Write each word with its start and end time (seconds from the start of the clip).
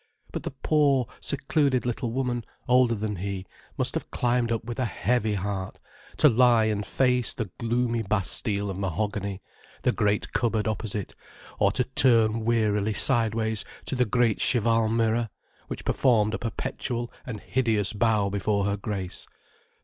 But 0.31 0.41
the 0.41 0.49
poor, 0.63 1.05
secluded 1.19 1.85
little 1.85 2.11
woman, 2.11 2.43
older 2.67 2.95
than 2.95 3.17
he, 3.17 3.45
must 3.77 3.93
have 3.93 4.09
climbed 4.09 4.51
up 4.51 4.65
with 4.65 4.79
a 4.79 4.85
heavy 4.85 5.35
heart, 5.35 5.77
to 6.17 6.27
lie 6.27 6.63
and 6.65 6.83
face 6.83 7.35
the 7.35 7.51
gloomy 7.59 8.01
Bastille 8.01 8.71
of 8.71 8.79
mahogany, 8.79 9.43
the 9.83 9.91
great 9.91 10.33
cupboard 10.33 10.67
opposite, 10.67 11.13
or 11.59 11.71
to 11.73 11.83
turn 11.83 12.43
wearily 12.43 12.93
sideways 12.93 13.63
to 13.85 13.93
the 13.95 14.05
great 14.05 14.39
cheval 14.41 14.87
mirror, 14.89 15.29
which 15.67 15.85
performed 15.85 16.33
a 16.33 16.39
perpetual 16.39 17.13
and 17.23 17.39
hideous 17.39 17.93
bow 17.93 18.29
before 18.31 18.65
her 18.65 18.77
grace. 18.77 19.27